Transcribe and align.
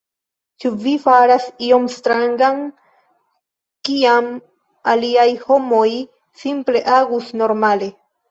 Ĉu 0.61 0.69
vi 0.83 0.93
faras 1.01 1.43
ion 1.65 1.83
strangan, 1.95 2.63
kiam 3.89 4.31
aliaj 4.95 5.27
homoj 5.45 5.87
simple 6.45 6.83
agus 7.01 7.29
normale. 7.43 7.93